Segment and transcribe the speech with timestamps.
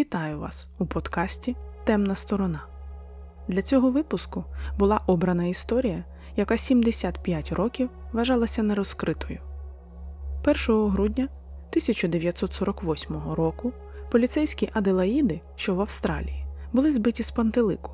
[0.00, 2.64] Вітаю вас у подкасті Темна сторона.
[3.48, 4.44] Для цього випуску
[4.78, 6.04] була обрана історія,
[6.36, 9.38] яка 75 років вважалася нерозкритою.
[10.68, 13.72] 1 грудня 1948 року
[14.10, 17.92] поліцейські Аделаїди, що в Австралії, були збиті з пантелику.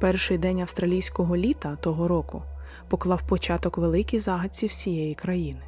[0.00, 2.42] Перший день австралійського літа того року
[2.88, 5.67] поклав початок великій загадці всієї країни.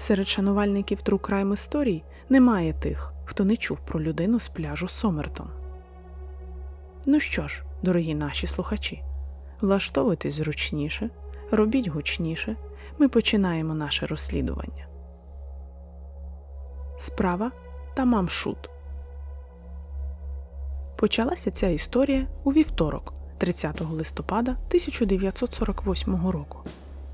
[0.00, 5.50] Серед шанувальників True Crime історій немає тих, хто не чув про людину з пляжу Сомертон.
[7.06, 9.02] Ну що ж, дорогі наші слухачі,
[9.60, 11.10] влаштовуйтесь зручніше,
[11.50, 12.56] робіть гучніше,
[12.98, 14.86] ми починаємо наше розслідування.
[16.98, 17.50] Справа
[17.94, 18.70] Тамам Шуд.
[20.96, 26.58] Почалася ця історія у вівторок, 30 листопада 1948 року.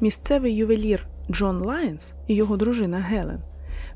[0.01, 3.41] Місцевий ювелір Джон Лайнс і його дружина Гелен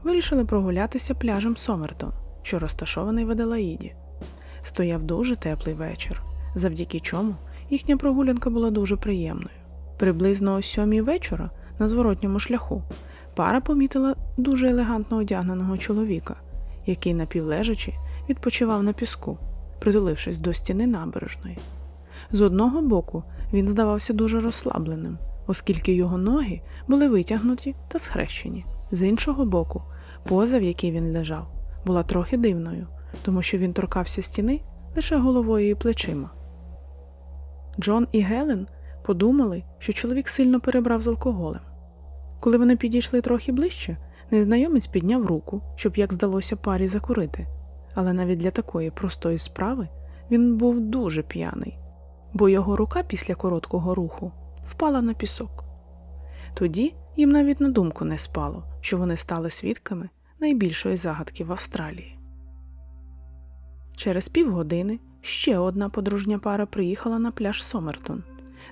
[0.02, 3.94] вирішили прогулятися пляжем Сомертон, що розташований в Аделаїді.
[4.60, 6.22] Стояв дуже теплий вечір,
[6.54, 7.34] завдяки чому
[7.70, 9.56] їхня прогулянка була дуже приємною.
[9.98, 12.82] Приблизно о сьомій вечора на зворотньому шляху
[13.34, 16.36] пара помітила дуже елегантно одягненого чоловіка,
[16.86, 17.94] який напівлежачи
[18.28, 19.38] відпочивав на піску,
[19.80, 21.58] притулившись до стіни набережної.
[22.32, 25.18] З одного боку він здавався дуже розслабленим,
[25.50, 28.64] оскільки його ноги були витягнуті та схрещені.
[28.90, 29.82] З іншого боку,
[30.24, 31.46] поза, в якій він лежав,
[31.86, 32.86] була трохи дивною,
[33.22, 34.60] тому що він торкався стіни
[34.96, 36.30] лише головою і плечима.
[37.80, 38.66] Джон і Гелен
[39.04, 41.60] подумали, що чоловік сильно перебрав з алкоголем.
[42.40, 43.96] Коли вони підійшли трохи ближче,
[44.30, 47.46] незнайомець підняв руку, щоб, як здалося, парі закурити,
[47.94, 49.88] але навіть для такої простої справи
[50.30, 51.78] він був дуже п'яний,
[52.32, 54.32] бо його рука після короткого руху
[54.70, 55.64] впала на пісок.
[56.54, 60.08] Тоді їм навіть на думку не спало, що вони стали свідками
[60.40, 62.18] найбільшої загадки в Австралії.
[63.96, 68.22] Через півгодини ще одна подружня пара приїхала на пляж Сомертон,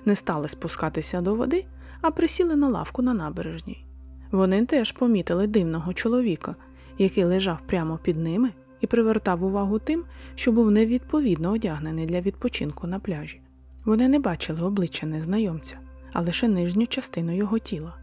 [0.05, 1.65] не стали спускатися до води,
[2.01, 3.85] а присіли на лавку на набережній.
[4.31, 6.55] Вони теж помітили дивного чоловіка,
[6.97, 8.51] який лежав прямо під ними
[8.81, 10.03] і привертав увагу тим,
[10.35, 13.41] що був невідповідно одягнений для відпочинку на пляжі.
[13.85, 15.79] Вони не бачили обличчя незнайомця,
[16.13, 17.93] а лише нижню частину його тіла.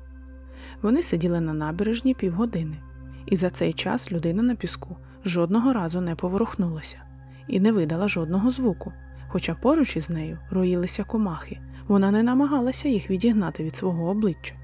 [0.83, 2.77] Вони сиділи на набережні півгодини,
[3.27, 7.03] і за цей час людина на піску жодного разу не поворухнулася
[7.49, 8.93] і не видала жодного звуку,
[9.29, 11.59] хоча поруч із нею роїлися комахи,
[11.89, 14.55] вона не намагалася їх відігнати від свого обличчя.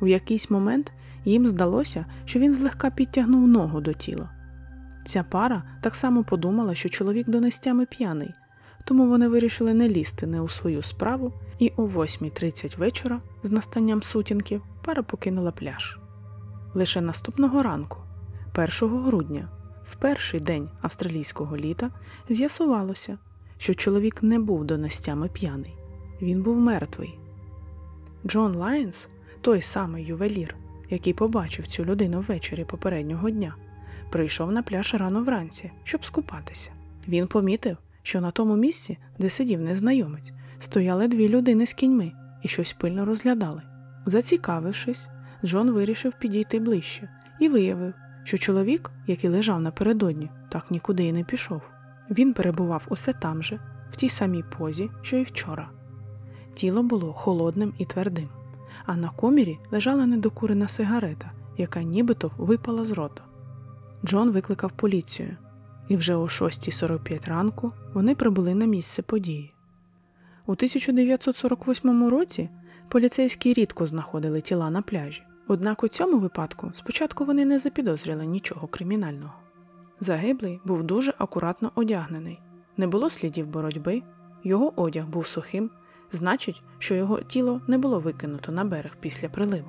[0.00, 0.92] У якийсь момент
[1.24, 4.30] їм здалося, що він злегка підтягнув ногу до тіла.
[5.04, 8.34] Ця пара так само подумала, що чоловік донестями п'яний,
[8.84, 14.02] тому вони вирішили не лізти не у свою справу, і о 8.30 вечора, з настанням
[14.02, 15.98] сутінків, пара покинула пляж.
[16.74, 17.98] Лише наступного ранку,
[18.82, 19.48] 1 грудня,
[19.84, 21.90] в перший день австралійського літа,
[22.28, 23.18] з'ясувалося,
[23.56, 25.74] що чоловік не був донестями п'яний,
[26.22, 27.18] він був мертвий.
[28.26, 29.08] Джон Лайнс,
[29.40, 30.56] той самий ювелір,
[30.90, 33.54] який побачив цю людину ввечері попереднього дня,
[34.10, 36.72] прийшов на пляж рано вранці, щоб скупатися.
[37.08, 40.32] Він помітив, що на тому місці, де сидів незнайомець,
[40.64, 43.62] стояли дві людини з кіньми і щось пильно розглядали.
[44.06, 45.06] Зацікавившись,
[45.44, 47.08] Джон вирішив підійти ближче
[47.40, 47.94] і виявив,
[48.24, 51.70] що чоловік, який лежав напередодні, так нікуди й не пішов.
[52.10, 53.60] Він перебував усе там же,
[53.90, 55.70] в тій самій позі, що й вчора.
[56.54, 58.28] Тіло було холодним і твердим,
[58.86, 63.22] а на комірі лежала недокурена сигарета, яка нібито випала з рота.
[64.04, 65.36] Джон викликав поліцію,
[65.88, 69.53] і вже о 6.45 ранку вони прибули на місце події.
[70.46, 72.48] У 1948 році
[72.88, 78.66] поліцейські рідко знаходили тіла на пляжі, однак у цьому випадку спочатку вони не запідозрили нічого
[78.66, 79.32] кримінального.
[80.00, 82.40] Загиблий був дуже акуратно одягнений,
[82.76, 84.02] не було слідів боротьби,
[84.44, 85.70] його одяг був сухим,
[86.12, 89.68] значить, що його тіло не було викинуто на берег після приливу.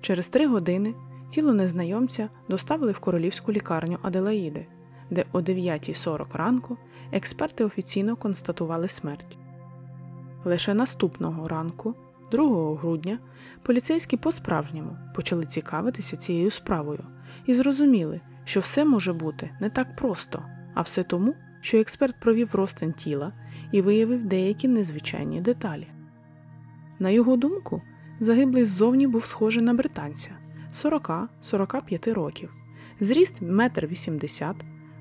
[0.00, 0.94] Через три години
[1.28, 4.66] тіло незнайомця доставили в королівську лікарню Аделаїди,
[5.10, 6.76] де о 9.40 ранку
[7.12, 9.37] експерти офіційно констатували смерть.
[10.44, 11.94] Лише наступного ранку,
[12.32, 13.18] 2 грудня,
[13.62, 17.04] поліцейські по-справжньому почали цікавитися цією справою
[17.46, 20.42] і зрозуміли, що все може бути не так просто,
[20.74, 23.32] а все тому, що експерт провів розтин тіла
[23.72, 25.86] і виявив деякі незвичайні деталі.
[26.98, 27.82] На його думку,
[28.20, 30.30] загиблий ззовні був схожий на британця
[30.72, 32.52] 40-45 років,
[33.00, 34.56] зріст 1,80 м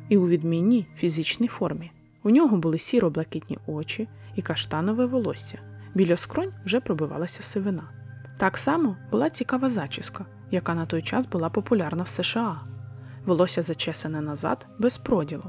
[0.09, 1.91] і у відмінній фізичній формі.
[2.23, 5.57] У нього були сіро-блакитні очі і каштанове волосся.
[5.95, 7.83] Біля скронь вже пробивалася сивина.
[8.37, 12.61] Так само була цікава зачіска, яка на той час була популярна в США.
[13.25, 15.43] Волосся зачесане назад без проділу.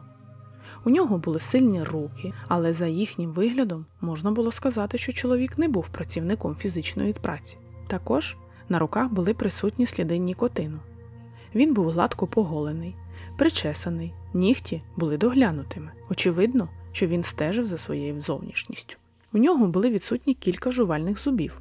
[0.84, 5.68] У нього були сильні руки, але за їхнім виглядом можна було сказати, що чоловік не
[5.68, 7.58] був працівником фізичної праці.
[7.88, 8.36] Також
[8.68, 10.78] на руках були присутні сліди нікотину.
[11.54, 12.94] Він був гладко поголений,
[13.36, 15.90] причесаний, нігті були доглянутими.
[16.10, 18.96] Очевидно, що він стежив за своєю зовнішністю.
[19.32, 21.60] У нього були відсутні кілька жувальних зубів.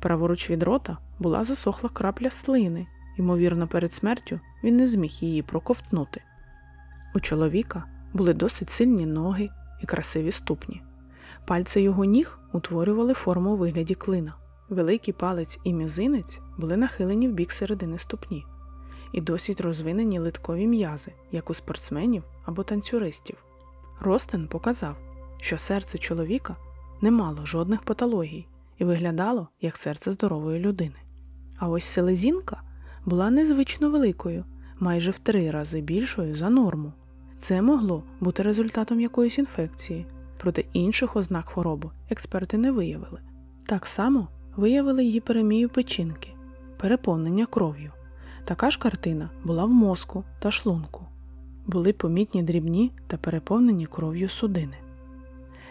[0.00, 2.86] Праворуч від рота була засохла крапля слини,
[3.18, 6.22] ймовірно, перед смертю він не зміг її проковтнути.
[7.14, 9.48] У чоловіка були досить сильні ноги
[9.82, 10.82] і красиві ступні.
[11.46, 14.34] Пальці його ніг утворювали форму у вигляді клина.
[14.68, 18.44] Великий палець і мізинець були нахилені в бік середини ступні,
[19.12, 23.36] і досить розвинені литкові м'язи, як у спортсменів або танцюристів.
[24.00, 24.96] Ростен показав,
[25.36, 26.56] що серце чоловіка
[27.00, 28.46] не мало жодних патологій
[28.78, 30.94] і виглядало як серце здорової людини.
[31.58, 32.62] А ось селезінка
[33.04, 34.44] була незвично великою,
[34.78, 36.92] майже в три рази більшою за норму.
[37.38, 40.06] Це могло бути результатом якоїсь інфекції,
[40.38, 43.20] проте інших ознак хвороби експерти не виявили.
[43.66, 46.30] Так само виявили гіперемію печінки,
[46.78, 47.92] переповнення кров'ю.
[48.44, 51.06] Така ж картина була в мозку та шлунку.
[51.66, 54.76] Були помітні дрібні та переповнені кров'ю судини.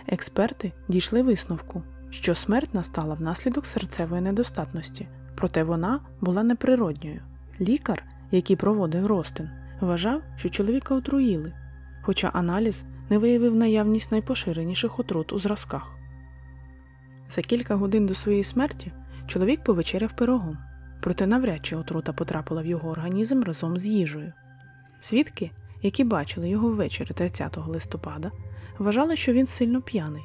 [0.07, 7.21] Експерти дійшли висновку, що смерть настала внаслідок серцевої недостатності, проте вона була неприродньою.
[7.61, 9.49] Лікар, який проводив ростин,
[9.81, 11.53] вважав, що чоловіка отруїли,
[12.01, 15.91] хоча аналіз не виявив наявність найпоширеніших отрут у зразках.
[17.27, 18.91] За кілька годин до своєї смерті
[19.27, 20.57] чоловік повечеряв пирогом,
[21.01, 24.33] проте навряд чи отрута потрапила в його організм разом з їжею.
[24.99, 25.51] Свідки,
[25.81, 28.31] які бачили його ввечері 30 листопада,
[28.77, 30.23] вважали, що він сильно п'яний,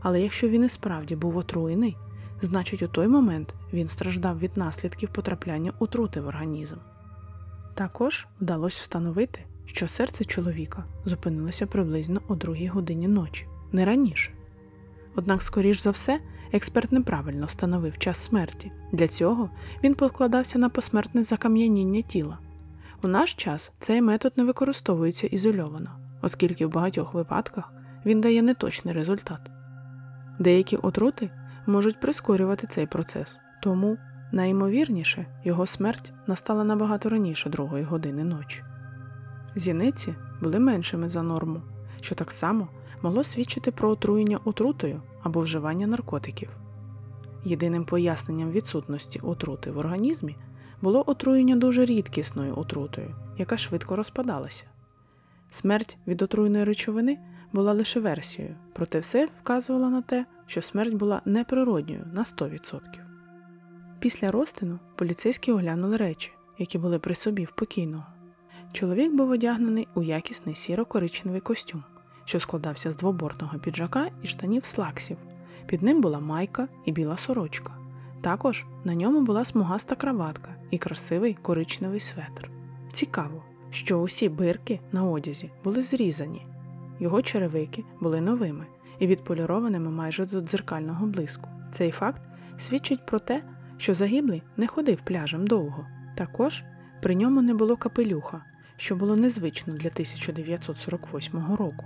[0.00, 1.96] але якщо він і справді був отруєний,
[2.40, 6.76] значить у той момент він страждав від наслідків потрапляння отрути в організм.
[7.74, 14.32] Також вдалося встановити, що серце чоловіка зупинилося приблизно о другій годині ночі, не раніше.
[15.16, 16.20] Однак, скоріш за все,
[16.52, 18.72] експерт неправильно встановив час смерті.
[18.92, 19.50] Для цього
[19.84, 22.38] він покладався на посмертне закам'яніння тіла.
[23.02, 25.90] У наш час цей метод не використовується ізольовано,
[26.22, 27.72] оскільки в багатьох випадках
[28.06, 29.50] він дає неточний результат.
[30.38, 31.30] Деякі отрути
[31.66, 33.98] можуть прискорювати цей процес, тому
[34.32, 38.62] найімовірніше його смерть настала набагато раніше другої години ночі.
[39.54, 41.62] Зіниці були меншими за норму,
[42.00, 42.68] що так само
[43.02, 46.56] могло свідчити про отруєння отрутою або вживання наркотиків.
[47.44, 50.36] Єдиним поясненням відсутності отрути в організмі
[50.82, 54.64] було отруєння дуже рідкісною отрутою, яка швидко розпадалася.
[55.50, 57.18] Смерть від отруйної речовини
[57.52, 62.80] була лише версією, проте все вказувало на те, що смерть була неприродньою на 100%.
[63.98, 68.06] Після розтину поліцейські оглянули речі, які були при собі в покійного.
[68.72, 71.84] Чоловік був одягнений у якісний сіро-коричневий костюм,
[72.28, 75.16] що складався з двобортного піджака і штанів слаксів.
[75.66, 77.72] Під ним була майка і біла сорочка.
[78.20, 82.50] Також на ньому була смугаста краватка і красивий коричневий светр.
[82.92, 86.46] Цікаво, що усі бирки на одязі були зрізані,
[87.00, 88.66] його черевики були новими
[88.98, 91.50] і відполірованими майже до дзеркального блиску.
[91.72, 92.22] Цей факт
[92.56, 93.42] свідчить про те,
[93.76, 95.86] що загиблий не ходив пляжем довго.
[96.16, 96.64] Також
[97.02, 98.44] при ньому не було капелюха,
[98.76, 101.84] що було незвично для 1948 року.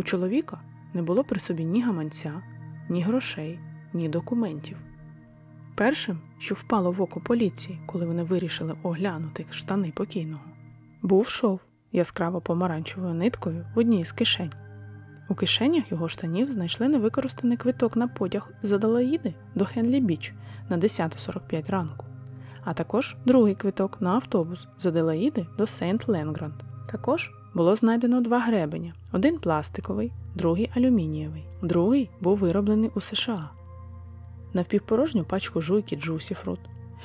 [0.00, 0.60] У чоловіка
[0.94, 2.42] не було при собі ні гаманця,
[2.88, 3.58] ні грошей,
[3.92, 4.76] ні документів.
[5.74, 10.44] Першим, що впало в око поліції, коли вони вирішили оглянути штани покійного,
[11.02, 11.60] був шов
[11.92, 14.52] яскраво помаранчевою ниткою в одній з кишень.
[15.28, 20.34] У кишенях його штанів знайшли невикористаний квиток на потяг з Адалаїди до Хенлі Біч
[20.70, 22.06] на 10.45 ранку,
[22.64, 26.54] а також другий квиток на автобус з Аделаїди до Сейнт Ленгранд.
[26.88, 31.44] Також було знайдено два гребеня: один пластиковий, другий алюмінієвий.
[31.62, 33.50] Другий був вироблений у США.
[34.52, 36.60] Навпівпорожню пачку жуйки Juicy Fruit,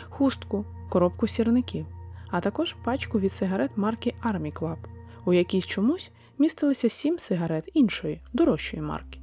[0.09, 1.85] хустку, коробку сірників,
[2.31, 4.77] а також пачку від сигарет марки Army Club,
[5.25, 9.19] у якій чомусь містилися сім сигарет іншої, дорожчої марки.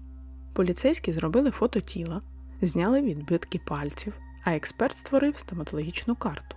[0.54, 2.20] Поліцейські зробили фото тіла,
[2.62, 4.12] зняли відбитки пальців,
[4.44, 6.56] а експерт створив стоматологічну карту.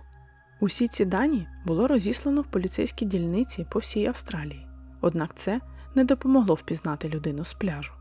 [0.60, 4.66] Усі ці дані було розіслано в поліцейські дільниці по всій Австралії,
[5.00, 5.60] однак це
[5.94, 7.92] не допомогло впізнати людину з пляжу.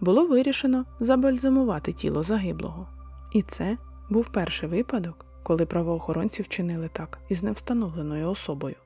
[0.00, 2.88] Було вирішено забальзамувати тіло загиблого.
[3.32, 3.76] І це
[4.10, 8.76] був перший випадок, коли правоохоронці вчинили так із невстановленою особою.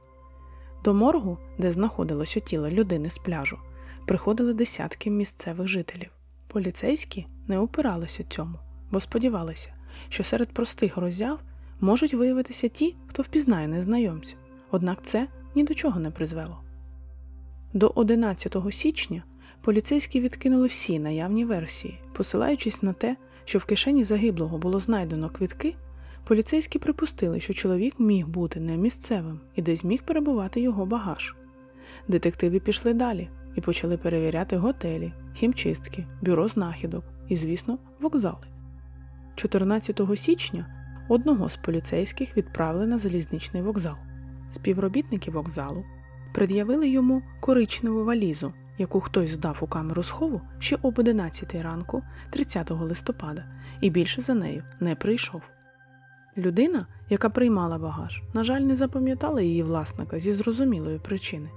[0.84, 3.58] До моргу, де знаходилося тіло людини з пляжу,
[4.06, 6.10] приходили десятки місцевих жителів.
[6.48, 8.58] Поліцейські не упиралися цьому,
[8.90, 9.72] бо сподівалися,
[10.08, 11.38] що серед простих роззяв
[11.84, 14.34] можуть виявитися ті, хто впізнає незнайомця,
[14.70, 16.60] однак це ні до чого не призвело.
[17.72, 19.22] До 11 січня
[19.60, 25.74] поліцейські відкинули всі наявні версії, посилаючись на те, що в кишені загиблого було знайдено квітки,
[26.24, 31.36] поліцейські припустили, що чоловік міг бути не місцевим і десь міг перебувати його багаж.
[32.08, 38.46] Детективи пішли далі і почали перевіряти готелі, хімчистки, бюро знахідок і, звісно, вокзали.
[39.36, 40.73] 14 січня
[41.08, 43.96] одного з поліцейських відправили на залізничний вокзал.
[44.48, 45.84] Співробітники вокзалу
[46.34, 52.70] пред'явили йому коричневу валізу, яку хтось здав у камеру схову ще об 11 ранку 30
[52.70, 53.44] листопада,
[53.80, 55.42] і більше за нею не прийшов.
[56.36, 61.50] Людина, яка приймала багаж, на жаль, не запам'ятала її власника зі зрозумілої причини.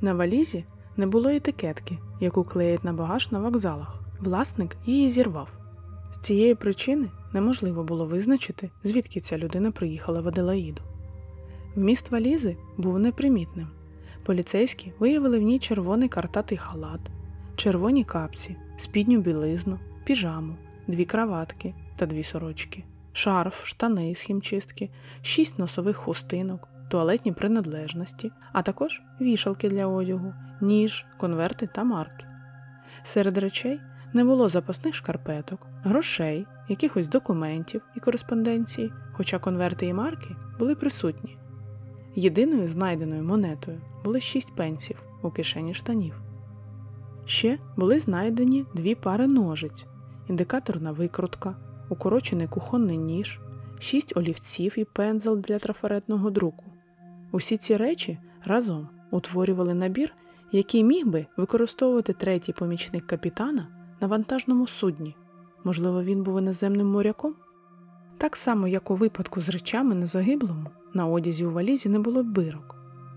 [0.00, 0.64] На валізі
[0.96, 4.00] не було етикетки, яку клеять на багаж на вокзалах.
[4.20, 5.48] Власник її зірвав.
[6.10, 10.82] З цієї причини неможливо було визначити, звідки ця людина приїхала в Аделаїду.
[11.74, 13.68] Вміст валізи був непримітним.
[14.24, 17.00] Поліцейські виявили в ній червоний картатий халат,
[17.56, 20.56] червоні капці, спідню білизну, піжаму,
[20.86, 24.90] дві краватки та дві сорочки, шарф, штани з хімчистки,
[25.22, 32.24] шість носових хустинок, туалетні принадлежності, а також вішалки для одягу, ніж, конверти та марки.
[33.02, 33.80] Серед речей
[34.12, 41.36] не було запасних шкарпеток, грошей, якихось документів і кореспонденції, хоча конверти і марки були присутні.
[42.14, 46.22] Єдиною знайденою монетою були шість пенсів у кишені штанів.
[47.24, 49.86] Ще були знайдені дві пари ножиць,
[50.28, 51.56] індикаторна викрутка,
[51.88, 53.40] укорочений кухонний ніж,
[53.78, 56.64] шість олівців і пензел для трафаретного друку.
[57.32, 60.14] Усі ці речі разом утворювали набір,
[60.52, 63.68] який міг би використовувати третій помічник капітана
[64.00, 65.16] на вантажному судні.
[65.68, 67.34] Можливо, він був іноземним моряком?
[68.18, 72.22] Так само, як у випадку з речами на загиблому, на одязі у валізі не було
[72.22, 72.76] бирок,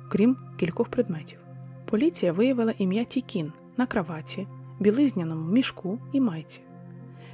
[0.10, 1.40] крім кількох предметів.
[1.90, 4.48] Поліція виявила ім'я Тікін на краваті,
[4.80, 6.62] білизняному мішку і майці.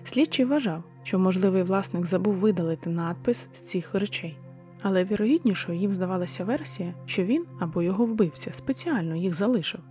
[0.03, 4.37] Слідчий вважав, що можливий власник забув видалити надпис з цих речей,
[4.81, 9.81] але вірогіднішою їм здавалася версія, що він або його вбивця спеціально їх залишив,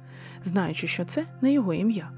[0.44, 2.10] знаючи, що це не його ім'я.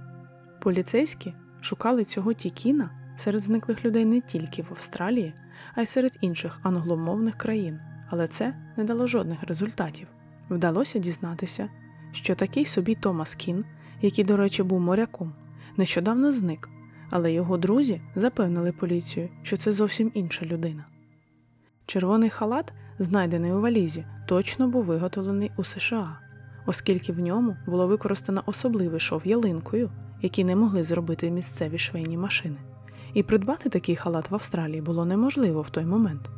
[0.62, 5.34] Поліцейські шукали цього Тікіна серед зниклих людей не тільки в Австралії,
[5.74, 10.08] а й серед інших англомовних країн, але це не дало жодних результатів.
[10.50, 11.68] Вдалося дізнатися,
[12.12, 13.64] що такий собі Томас Кін,
[14.02, 15.32] який, до речі, був моряком,
[15.76, 16.68] нещодавно зник,
[17.10, 20.84] але його друзі запевнили поліцію, що це зовсім інша людина.
[21.86, 26.20] Червоний халат, знайдений у валізі, точно був виготовлений у США,
[26.66, 29.90] оскільки в ньому було використано особливий шов ялинкою,
[30.22, 32.56] який не могли зробити місцеві швейні машини.
[33.18, 36.30] І придбати такий халат в Австралії було неможливо в той момент.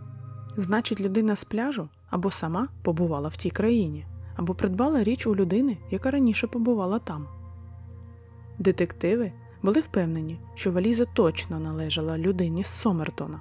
[0.56, 4.06] Значить, людина з пляжу або сама побувала в тій країні,
[4.36, 7.28] або придбала річ у людини, яка раніше побувала там.
[8.58, 9.32] Детективи
[9.62, 13.40] були впевнені, що валіза точно належала людині з Сомертона.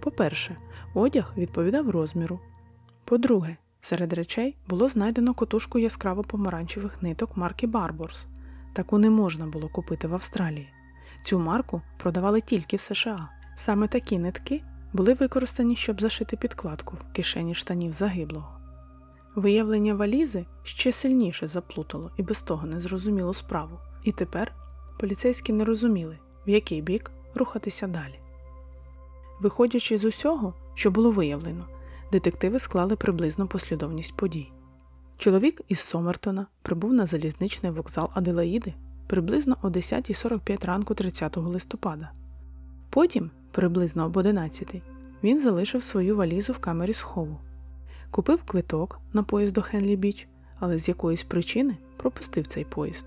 [0.00, 0.56] По-перше,
[0.94, 2.40] одяг відповідав розміру.
[3.04, 8.26] По-друге, серед речей було знайдено котушку яскраво помаранчевих ниток марки Барборс.
[8.72, 10.68] Таку не можна було купити в Австралії.
[11.22, 13.28] Цю марку продавали тільки в США.
[13.54, 18.48] Саме такі нитки були використані, щоб зашити підкладку в кишені штанів загиблого.
[19.34, 24.52] Виявлення валізи ще сильніше заплутало і без того незрозумілу справу, і тепер
[25.00, 28.18] поліцейські не розуміли, в який бік рухатися далі.
[29.40, 31.64] Виходячи з усього, що було виявлено,
[32.12, 34.52] детективи склали приблизну послідовність подій.
[35.16, 38.74] Чоловік із Сомертона прибув на залізничний вокзал Аделаїди
[39.08, 42.10] приблизно о 10.45 ранку 30 листопада.
[42.90, 44.82] Потім, приблизно об 11,
[45.22, 47.38] він залишив свою валізу в камері схову,
[48.10, 53.06] купив квиток на поїзд до Хенлі Біч, але з якоїсь причини пропустив цей поїзд.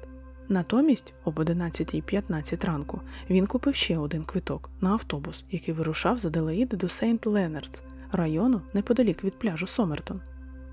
[0.49, 6.77] Натомість, об 11.15 ранку, він купив ще один квиток на автобус, який вирушав з Аделаїди
[6.77, 10.21] до Сейнт Ленардс, району неподалік від пляжу Сомертон.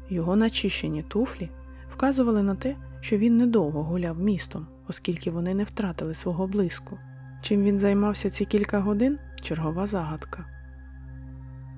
[0.09, 1.51] Його начищені туфлі
[1.91, 6.99] вказували на те, що він недовго гуляв містом, оскільки вони не втратили свого блиску.
[7.41, 10.45] Чим він займався ці кілька годин чергова загадка.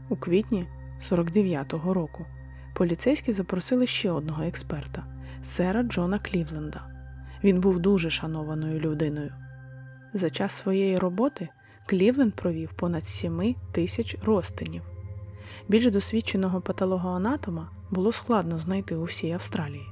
[0.08, 0.66] У квітні
[1.00, 2.26] 49-го року
[2.74, 5.04] поліцейські запросили ще одного експерта
[5.42, 6.80] сера Джона Клівленда.
[7.44, 9.32] Він був дуже шанованою людиною.
[10.12, 11.48] За час своєї роботи
[11.86, 14.82] Клівленд провів понад 7 тисяч розтинів.
[15.68, 19.86] Більш досвідченого патологоанатома було складно знайти у всій Австралії.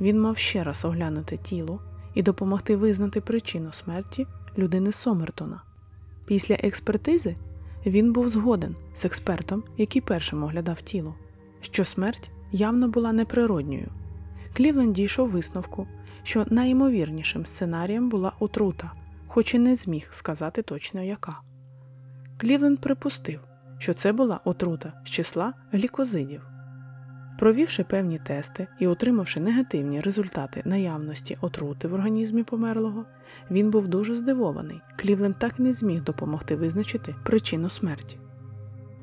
[0.00, 1.80] Він мав ще раз оглянути тіло
[2.14, 4.26] і допомогти визнати причину смерті
[4.58, 5.62] людини Сомертона.
[6.26, 7.36] Після експертизи
[7.86, 11.14] він був згоден з експертом, який першим оглядав тіло,
[11.60, 13.88] що смерть явно була неприродньою.
[14.56, 15.86] Клівленд дійшов висновку,
[16.22, 18.92] що найімовірнішим сценарієм була отрута,
[19.26, 21.40] хоч і не зміг сказати точно яка.
[22.36, 23.40] Клівленд припустив,
[23.78, 26.53] що це була отрута з числа глікозидів.
[27.44, 33.04] Провівши певні тести і отримавши негативні результати наявності отрути в організмі померлого,
[33.50, 34.80] він був дуже здивований.
[34.96, 38.18] Клівленд так не зміг допомогти визначити причину смерті.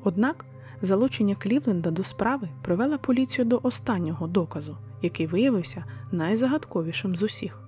[0.04, 0.44] Однак
[0.80, 7.60] залучення Клівленда до справи привело поліцію до останнього доказу, який виявився найзагадковішим з усіх.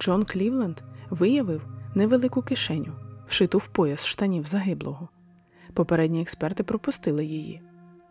[0.00, 2.92] Джон Клівленд виявив невелику кишеню,
[3.26, 5.08] вшиту в пояс штанів загиблого.
[5.72, 7.62] Попередні експерти пропустили її.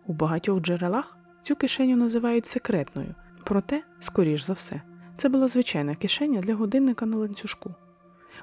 [0.08, 4.82] У багатьох джерелах цю кишеню називають секретною, проте, скоріш за все,
[5.16, 7.76] це була звичайна кишеня для годинника на ланцюжку.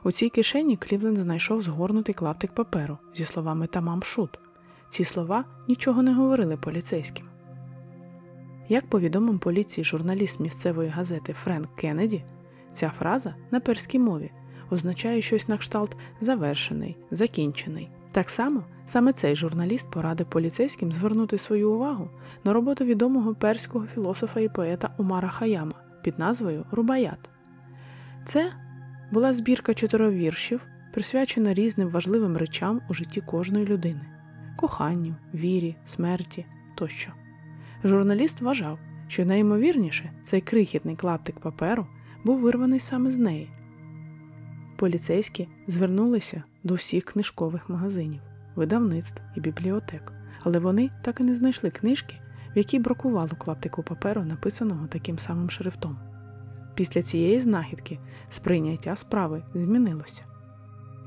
[0.05, 4.39] У цій кишені Клівленд знайшов згорнутий клаптик паперу зі словами Тамам Шут.
[4.89, 7.27] Ці слова нічого не говорили поліцейським.
[8.69, 12.25] Як повідомив поліції журналіст місцевої газети Френк Кеннеді,
[12.73, 14.31] ця фраза на перській мові
[14.71, 17.91] означає щось на кшталт завершений, закінчений.
[18.13, 22.11] Так само саме цей журналіст порадив поліцейським звернути свою увагу
[22.45, 27.31] на роботу відомого перського філософа і поета Умара Хаяма під назвою Рубаят.
[28.25, 28.53] Це
[29.13, 34.07] була збірка чотирьох віршів, присвячена різним важливим речам у житті кожної людини
[34.57, 37.13] коханню, вірі, смерті тощо.
[37.85, 38.79] Журналіст вважав,
[39.09, 41.87] що найімовірніше цей крихітний клаптик паперу
[42.25, 43.51] був вирваний саме з неї.
[44.77, 48.21] Поліцейські звернулися до всіх книжкових магазинів,
[48.57, 52.15] видавництв і бібліотек, але вони так і не знайшли книжки,
[52.55, 55.99] в якій бракувало клаптику паперу, написаного таким самим шрифтом.
[56.75, 57.99] Після цієї знахідки
[58.29, 60.23] сприйняття справи змінилося.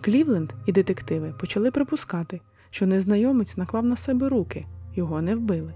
[0.02, 5.74] Клівленд і детективи почали припускати, що незнайомець наклав на себе руки, його не вбили.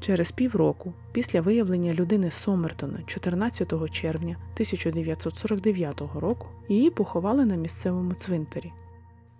[0.00, 8.72] Через півроку, після виявлення людини Сомертона 14 червня 1949 року, її поховали на місцевому цвинтарі.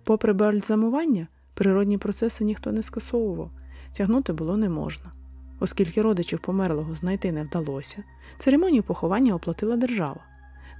[0.05, 3.51] Попри бальзамування, природні процеси ніхто не скасовував,
[3.91, 5.11] тягнути було не можна.
[5.59, 8.03] Оскільки родичів померлого знайти не вдалося,
[8.37, 10.21] церемонію поховання оплатила держава.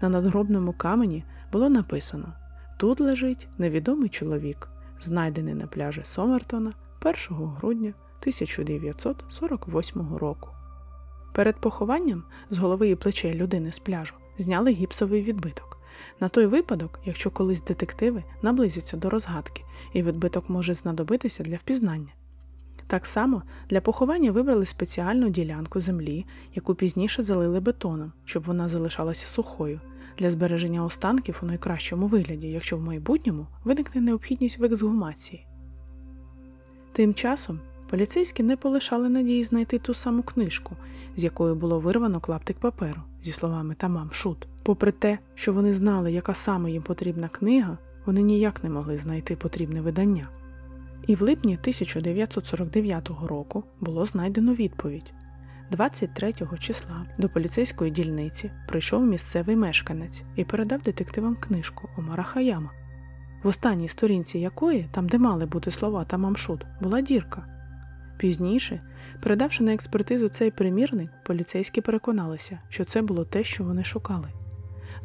[0.02, 2.34] На надгробному камені було написано:
[2.78, 10.50] Тут лежить невідомий чоловік, знайдений на пляжі Сомертона 1 грудня 1948 року.
[11.34, 15.75] Перед похованням з голови і плечей людини з пляжу зняли гіпсовий відбиток.
[16.19, 22.13] На той випадок, якщо колись детективи наблизяться до розгадки, і відбиток може знадобитися для впізнання.
[22.88, 29.27] Так само для поховання вибрали спеціальну ділянку землі, яку пізніше залили бетоном, щоб вона залишалася
[29.27, 29.81] сухою,
[30.17, 35.47] для збереження останків у найкращому вигляді, якщо в майбутньому виникне необхідність в ексгумації.
[36.91, 40.75] Тим часом поліцейські не полишали надії знайти ту саму книжку,
[41.15, 44.47] з якої було вирвано клаптик паперу, зі словами Тамам Шут.
[44.65, 49.36] Попри те, що вони знали, яка саме їм потрібна книга, вони ніяк не могли знайти
[49.36, 50.28] потрібне видання.
[51.08, 55.13] І в липні 1949 року було знайдено відповідь.
[55.71, 62.71] 23 числа до поліцейської дільниці прийшов місцевий мешканець і передав детективам книжку Омара Хаяма,
[63.43, 67.45] в останній сторінці якої, там де мали бути слова та мамшут, була дірка.
[68.17, 68.82] Пізніше,
[69.21, 74.28] передавши на експертизу цей примірник, поліцейські переконалися, що це було те, що вони шукали.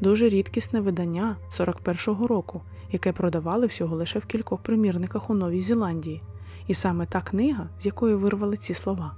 [0.01, 6.23] Дуже рідкісне видання 41-го року, яке продавали всього лише в кількох примірниках у Новій Зеландії,
[6.67, 9.17] і саме та книга, з якої вирвали ці слова.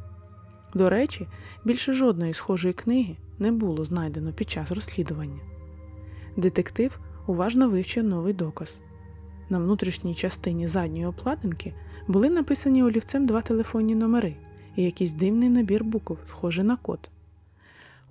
[0.75, 1.29] До речі,
[1.64, 5.40] більше жодної схожої книги не було знайдено під час розслідування.
[6.37, 8.81] Детектив уважно вивчив новий доказ.
[9.51, 11.75] На внутрішній частині задньої обкладинки
[12.09, 14.37] були написані олівцем два телефонні номери
[14.77, 17.12] і якийсь дивний набір букв, схожий на код.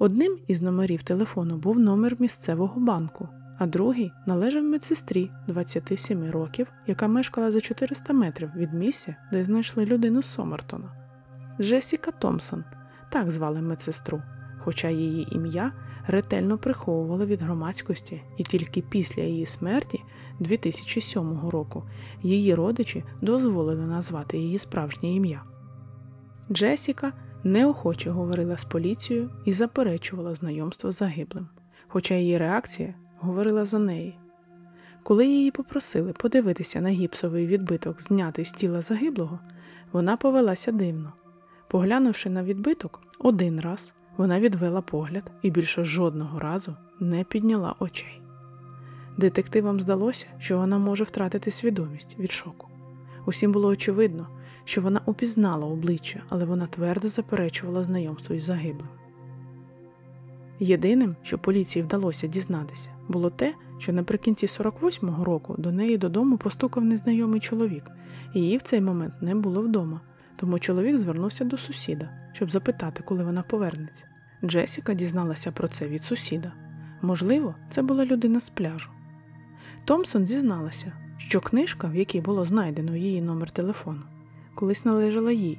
[0.02, 7.08] Одним із номерів телефону був номер місцевого банку, а другий належав медсестрі 27 років, яка
[7.08, 10.94] мешкала за 400 метрів від місця, де знайшли людину Сомертона.
[11.60, 12.64] Джесіка Томпсон,
[13.12, 14.22] так звали медсестру,
[14.60, 15.72] хоча її ім'я
[16.08, 20.04] ретельно приховували від громадськості, і тільки після її смерті
[20.40, 21.84] 2007 року
[22.24, 25.44] її родичі дозволили назвати її справжнє ім'я.
[26.52, 31.48] Джесіка неохоче говорила з поліцією і заперечувала знайомство з загиблим,
[31.88, 34.18] хоча її реакція говорила за неї.
[35.04, 39.40] Коли її попросили подивитися на гіпсовий відбиток, знятий з тіла загиблого,
[39.92, 41.14] вона повелася дивно.
[41.70, 48.22] Поглянувши на відбиток один раз, вона відвела погляд і більше жодного разу не підняла очей.
[49.18, 52.68] Детективам здалося, що вона може втратити свідомість від шоку.
[53.26, 54.28] Усім було очевидно,
[54.64, 58.90] що вона упізнала обличчя, але вона твердо заперечувала знайомство із загиблим.
[60.60, 66.84] Єдиним, що поліції вдалося дізнатися, було те, що наприкінці 48-го року до неї додому постукав
[66.84, 67.92] незнайомий чоловік,
[68.34, 70.02] і її в цей момент не було вдома,
[70.36, 74.08] тому чоловік звернувся до сусіда, щоб запитати, коли вона повернеться.
[74.44, 76.54] Джесіка дізналася про це від сусіда.
[77.02, 78.92] Можливо, це була людина з пляжу.
[79.86, 84.02] Томпсон зізналася, що книжка, в якій було знайдено її номер телефону,
[84.56, 85.58] колись належала їй,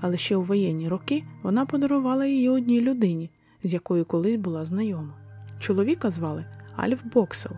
[0.00, 3.30] але ще у воєнні роки вона подарувала її одній людині,
[3.62, 5.14] з якою колись була знайома.
[5.58, 6.44] Чоловіка звали
[6.76, 7.52] Альф Боксел.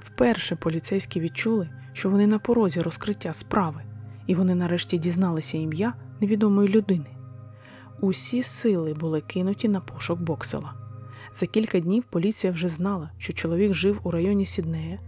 [0.00, 3.82] Вперше поліцейські відчули, що вони на порозі розкриття справи,
[4.26, 7.06] і вони нарешті дізналися ім'я невідомої людини.
[8.00, 10.74] Усі сили були кинуті на пошук Боксела.
[11.32, 14.98] За кілька днів поліція вже знала, що чоловік жив у районі Сіднея.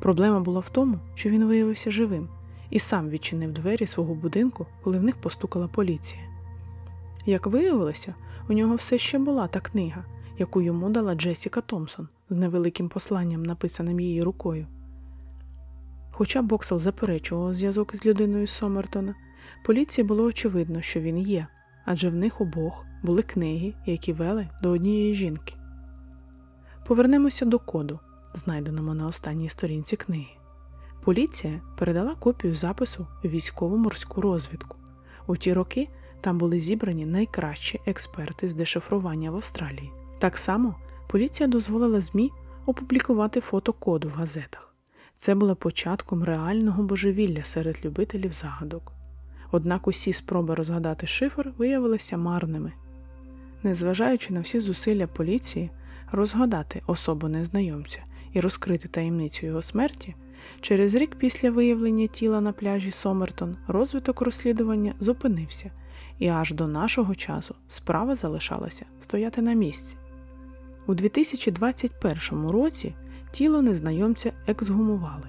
[0.00, 2.28] Проблема була в тому, що він виявився живим
[2.72, 6.22] і сам відчинив двері свого будинку, коли в них постукала поліція.
[7.26, 8.14] Як виявилося,
[8.48, 10.04] у нього все ще була та книга,
[10.38, 14.66] яку йому дала Джесіка Томпсон з невеликим посланням, написаним її рукою.
[16.10, 19.14] Хоча Боксел заперечував зв'язок із людиною Сомертона,
[19.64, 21.46] поліції було очевидно, що він є,
[21.84, 25.54] адже в них обох були книги, які вели до однієї жінки.
[26.86, 28.00] Повернемося до коду,
[28.34, 30.41] знайденому на останній сторінці книги.
[31.04, 34.76] Поліція передала копію запису військово-морську розвідку.
[35.26, 35.88] У ті роки
[36.20, 39.90] там були зібрані найкращі експерти з дешифрування в Австралії.
[40.18, 40.74] Так само
[41.08, 42.30] поліція дозволила ЗМІ
[42.66, 44.74] опублікувати фото коду в газетах.
[45.14, 48.92] Це було початком реального божевілля серед любителів загадок.
[49.50, 52.72] Однак усі спроби розгадати шифр виявилися марними.
[53.62, 55.70] Незважаючи на всі зусилля поліції
[56.12, 60.14] розгадати особу незнайомця і розкрити таємницю його смерті,
[60.60, 65.70] через рік після виявлення тіла на пляжі Сомертон розвиток розслідування зупинився,
[66.18, 69.96] і аж до нашого часу справа залишалася стояти на місці.
[70.86, 72.94] У 2021 році
[73.30, 75.28] тіло незнайомця ексгумували.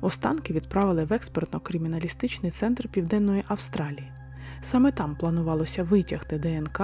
[0.00, 4.12] Останки відправили в експертно-криміналістичний центр Південної Австралії.
[4.60, 6.80] Саме там планувалося витягти ДНК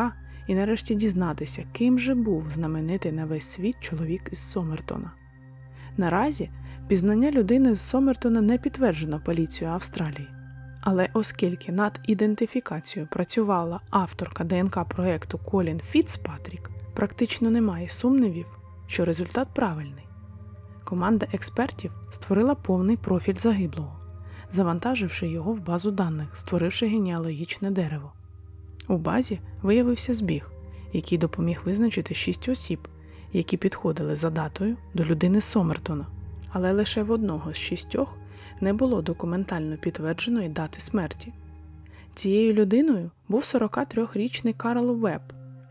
[0.46, 5.12] і нарешті дізнатися, ким же був знаменитий на весь світ чоловік із Сомертона.
[5.96, 6.50] Наразі
[6.88, 10.28] пізнання людини з Сомертона не підтверджено поліцією Австралії.
[10.80, 18.46] Але оскільки над ідентифікацією працювала авторка ДНК проєкту Колін Фіцпатрік, практично немає сумнівів,
[18.86, 20.04] що результат правильний.
[20.84, 24.00] Команда експертів створила повний профіль загиблого,
[24.50, 28.12] завантаживши його в базу даних, створивши генеалогічне дерево.
[28.88, 30.52] У базі виявився збіг,
[30.92, 32.88] який допоміг визначити шість осіб,
[33.32, 36.06] які підходили за датою до людини Сомертона,
[36.52, 38.18] але лише в одного з шістьох
[38.60, 41.32] не було документально підтвердженої дати смерті.
[42.14, 45.22] Цією людиною був 43-річний Карл Веб.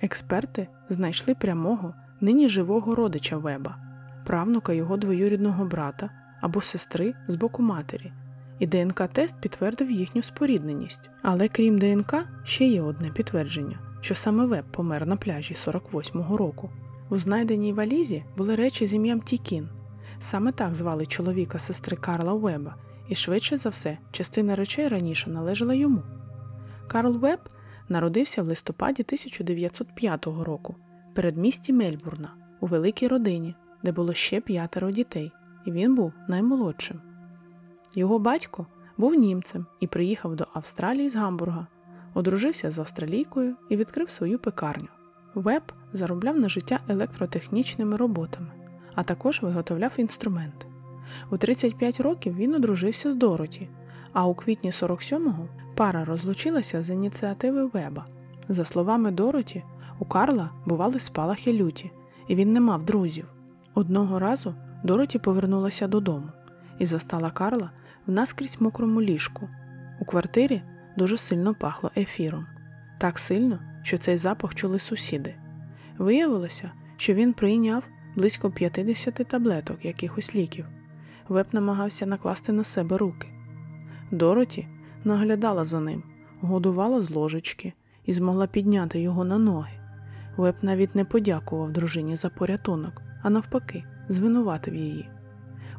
[0.02, 3.78] Експерти знайшли прямого, нині живого родича Веба,
[4.26, 6.10] правнука його двоюрідного брата
[6.42, 8.12] або сестри з боку матері,
[8.60, 11.10] і ДНК-тест підтвердив їхню спорідненість.
[11.22, 16.70] Але крім ДНК, ще є одне підтвердження, що саме Веб помер на пляжі 48-го року.
[17.10, 19.70] У знайденій валізі були речі з ім'ям Тікін.
[20.24, 22.76] Саме так звали чоловіка сестри Карла Веба,
[23.10, 26.04] і швидше за все, частина речей раніше належала йому.
[26.88, 27.40] Карл Веб
[27.90, 30.76] народився в листопаді 1905 року
[31.12, 35.32] в передмісті Мельбурна у великій родині, де було ще п'ятеро дітей,
[35.66, 37.02] і він був наймолодшим.
[37.96, 41.68] Його батько був німцем і приїхав до Австралії з Гамбурга,
[42.14, 44.88] одружився з австралійкою і відкрив свою пекарню.
[45.34, 48.61] Веб заробляв на життя електротехнічними роботами,
[48.96, 50.68] а також виготовляв інструменти.
[51.32, 53.70] У 35 років він одружився з Дороті,
[54.14, 58.06] а у квітні 47-го пара розлучилася з ініціативи Веба.
[58.50, 59.64] За словами Дороті,
[60.00, 61.92] у Карла бували спалахи люті,
[62.28, 63.26] і він не мав друзів.
[63.74, 66.30] Одного разу Дороті повернулася додому
[66.80, 67.72] і застала Карла
[68.08, 69.50] в наскрізь мокрому ліжку.
[70.00, 70.62] У квартирі
[70.98, 72.48] дуже сильно пахло ефіром,
[73.00, 75.36] так сильно, що цей запах чули сусіди.
[75.98, 77.84] Виявилося, що він прийняв
[78.16, 80.66] близько 50 таблеток якихось ліків.
[81.30, 83.28] Веб намагався накласти на себе руки.
[84.12, 84.68] Дороті
[85.04, 86.04] наглядала за ним,
[86.42, 87.74] годувала з ложечки
[88.06, 89.72] і змогла підняти його на ноги.
[90.38, 95.10] Веб навіть не подякував дружині за порятунок, а навпаки, звинуватив її.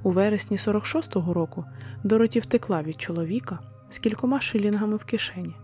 [0.02, 1.64] У вересні 46-го року
[2.04, 5.56] Дороті втекла від чоловіка з кількома шилінгами в кишені.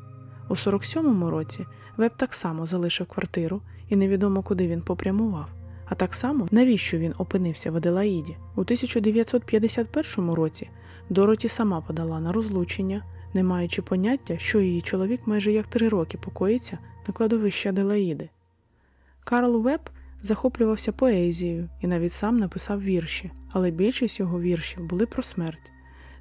[0.48, 5.58] У 47-му році Веб так само залишив квартиру і невідомо куди він попрямував.
[5.88, 8.37] А так само, навіщо він опинився в Аделаїді?
[8.57, 10.70] У 1951 році
[11.11, 16.18] Дороті сама подала на розлучення, не маючи поняття, що її чоловік майже як три роки
[16.18, 18.29] покоїться на кладовищі Аделаїди.
[19.24, 19.81] Карл Веб
[20.20, 25.72] захоплювався поезією і навіть сам написав вірші, але більшість його віршів були про смерть.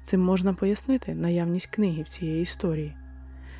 [0.02, 2.96] Цим можна пояснити наявність книги в цієї історії.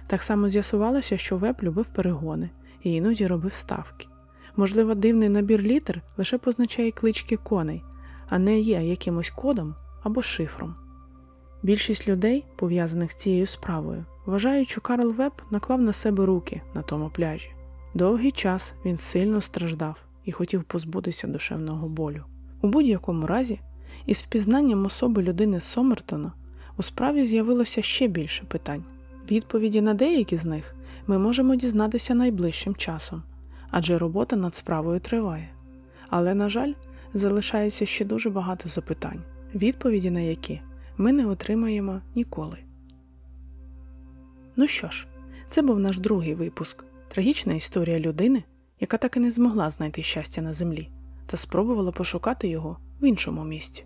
[0.07, 2.51] Так само з'ясувалося, що Веб любив перегони
[2.83, 4.08] і іноді робив ставки.
[4.59, 7.83] Можливо, дивний набір літер лише позначає клички коней,
[8.29, 10.75] а не є якимось кодом або шифром.
[11.63, 16.83] Більшість людей, пов'язаних з цією справою, вважають, що Карл Веб наклав на себе руки на
[16.83, 17.51] тому пляжі.
[17.95, 22.25] Довгий час він сильно страждав і хотів позбутися душевного болю.
[22.63, 23.61] У будь-якому разі,
[24.07, 26.33] із впізнанням особи людини Сомертона
[26.77, 28.85] у справі з'явилося ще більше питань.
[29.31, 30.75] Відповіді на деякі з них
[31.07, 33.23] ми можемо дізнатися найближчим часом,
[33.71, 35.49] адже робота над справою триває.
[36.09, 36.73] Але, на жаль,
[37.15, 39.23] залишається ще дуже багато запитань,
[39.55, 40.61] відповіді на які
[40.97, 42.59] ми не отримаємо ніколи.
[44.57, 45.07] Ну що ж,
[45.49, 48.43] це був наш другий випуск трагічна історія людини,
[48.81, 50.91] яка так і не змогла знайти щастя на землі
[51.27, 53.85] та спробувала пошукати його в іншому місці.